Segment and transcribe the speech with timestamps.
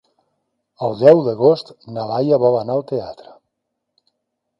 [0.85, 3.37] El deu d'agost na Laia vol anar al teatre.